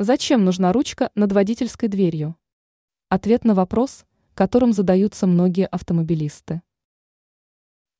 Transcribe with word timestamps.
Зачем 0.00 0.44
нужна 0.44 0.72
ручка 0.72 1.12
над 1.14 1.30
водительской 1.30 1.88
дверью? 1.88 2.34
Ответ 3.10 3.44
на 3.44 3.54
вопрос, 3.54 4.06
которым 4.34 4.72
задаются 4.72 5.28
многие 5.28 5.66
автомобилисты. 5.66 6.62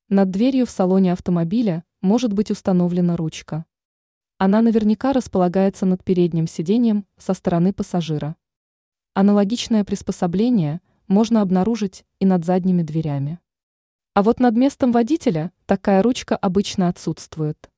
Над 0.09 0.29
дверью 0.29 0.65
в 0.65 0.71
салоне 0.71 1.13
автомобиля 1.13 1.85
может 2.01 2.33
быть 2.33 2.51
установлена 2.51 3.15
ручка. 3.15 3.65
Она 4.37 4.61
наверняка 4.61 5.13
располагается 5.13 5.85
над 5.85 6.03
передним 6.03 6.47
сиденьем 6.47 7.05
со 7.15 7.33
стороны 7.33 7.71
пассажира. 7.71 8.35
Аналогичное 9.13 9.85
приспособление 9.85 10.81
можно 11.07 11.41
обнаружить 11.41 12.03
и 12.19 12.25
над 12.25 12.43
задними 12.43 12.81
дверями. 12.81 13.39
А 14.13 14.21
вот 14.21 14.41
над 14.41 14.57
местом 14.57 14.91
водителя 14.91 15.53
такая 15.65 16.03
ручка 16.03 16.35
обычно 16.35 16.89
отсутствует. 16.89 17.71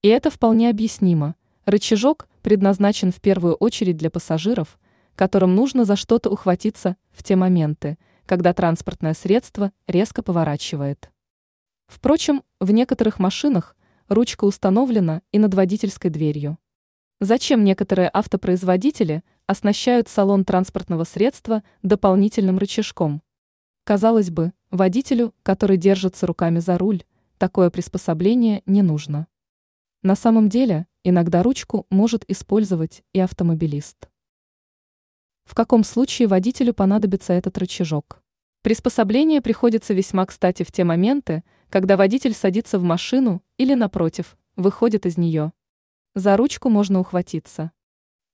И 0.00 0.08
это 0.08 0.30
вполне 0.30 0.70
объяснимо. 0.70 1.34
Рычажок 1.66 2.26
предназначен 2.42 3.12
в 3.12 3.20
первую 3.20 3.54
очередь 3.54 3.96
для 3.96 4.10
пассажиров, 4.10 4.78
которым 5.14 5.54
нужно 5.54 5.84
за 5.84 5.96
что-то 5.96 6.30
ухватиться 6.30 6.96
в 7.10 7.22
те 7.22 7.36
моменты, 7.36 7.98
когда 8.26 8.52
транспортное 8.52 9.14
средство 9.14 9.72
резко 9.86 10.22
поворачивает. 10.22 11.10
Впрочем, 11.86 12.42
в 12.60 12.70
некоторых 12.70 13.18
машинах 13.18 13.76
ручка 14.08 14.44
установлена 14.44 15.22
и 15.32 15.38
над 15.38 15.54
водительской 15.54 16.10
дверью. 16.10 16.58
Зачем 17.20 17.64
некоторые 17.64 18.08
автопроизводители 18.12 19.22
оснащают 19.46 20.08
салон 20.08 20.44
транспортного 20.44 21.04
средства 21.04 21.62
дополнительным 21.82 22.58
рычажком? 22.58 23.22
Казалось 23.84 24.30
бы, 24.30 24.52
водителю, 24.70 25.34
который 25.42 25.76
держится 25.76 26.26
руками 26.26 26.60
за 26.60 26.78
руль, 26.78 27.02
такое 27.38 27.70
приспособление 27.70 28.62
не 28.66 28.82
нужно. 28.82 29.26
На 30.02 30.14
самом 30.16 30.48
деле, 30.48 30.86
иногда 31.04 31.42
ручку 31.42 31.86
может 31.90 32.24
использовать 32.28 33.02
и 33.12 33.20
автомобилист. 33.20 34.08
В 35.44 35.54
каком 35.54 35.82
случае 35.82 36.28
водителю 36.28 36.74
понадобится 36.74 37.32
этот 37.32 37.56
рычажок? 37.58 38.22
Приспособление 38.62 39.40
приходится 39.40 39.94
весьма 39.94 40.26
кстати 40.26 40.62
в 40.62 40.70
те 40.70 40.84
моменты, 40.84 41.42
когда 41.70 41.96
водитель 41.96 42.34
садится 42.34 42.78
в 42.78 42.82
машину 42.82 43.42
или, 43.56 43.74
напротив, 43.74 44.36
выходит 44.56 45.06
из 45.06 45.16
нее. 45.16 45.52
За 46.14 46.36
ручку 46.36 46.68
можно 46.68 47.00
ухватиться. 47.00 47.72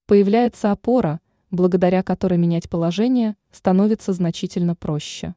Появляется 0.06 0.72
опора, 0.72 1.20
благодаря 1.50 2.02
которой 2.02 2.38
менять 2.38 2.68
положение 2.68 3.36
становится 3.52 4.12
значительно 4.12 4.74
проще. 4.74 5.34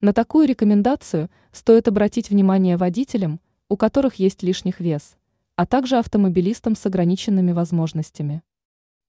На 0.00 0.12
такую 0.12 0.46
рекомендацию 0.46 1.30
стоит 1.52 1.88
обратить 1.88 2.28
внимание 2.28 2.76
водителям, 2.76 3.40
у 3.68 3.76
которых 3.76 4.16
есть 4.16 4.42
лишних 4.42 4.80
вес– 4.80 5.16
а 5.62 5.66
также 5.66 5.96
автомобилистам 5.96 6.74
с 6.74 6.84
ограниченными 6.86 7.52
возможностями. 7.52 8.42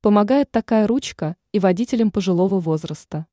Помогает 0.01 0.51
такая 0.51 0.85
ручка 0.85 1.35
и 1.51 1.57
водителям 1.57 2.11
пожилого 2.11 2.59
возраста. 2.59 3.25